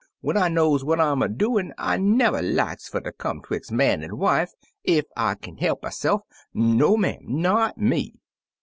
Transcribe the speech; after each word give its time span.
When 0.21 0.35
I 0.35 0.47
knows 0.47 0.83
what 0.83 0.99
I'm 0.99 1.21
a 1.21 1.27
doin', 1.29 1.75
I 1.77 1.95
never 1.97 2.41
likes 2.41 2.89
fer 2.89 3.01
ter 3.01 3.11
come 3.11 3.39
'twix' 3.43 3.69
man. 3.69 4.03
an' 4.03 4.17
wife, 4.17 4.51
ef 4.83 5.03
I 5.15 5.35
kin 5.35 5.57
he'p 5.57 5.77
myse'f— 5.83 6.21
no, 6.55 6.97
ma'am, 6.97 7.19
not 7.23 7.77
me! 7.77 8.15